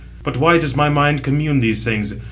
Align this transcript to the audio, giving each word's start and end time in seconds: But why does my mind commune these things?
But 0.23 0.35
why 0.35 0.57
does 0.57 0.75
my 0.75 0.89
mind 0.89 1.21
commune 1.21 1.59
these 1.59 1.83
things? 1.83 2.15